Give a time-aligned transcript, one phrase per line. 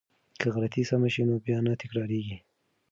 [0.39, 2.37] که غلطی سمه شي نو بیا نه تکراریږي.